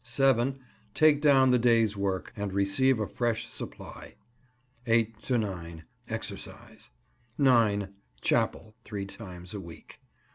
[0.03, 0.57] 7
[0.95, 4.15] „—Take down the day's work, and receive a fresh supply.
[4.87, 6.89] 8 to 9 „—Exercise.
[7.37, 9.99] 9 „—Chapel (three times a week).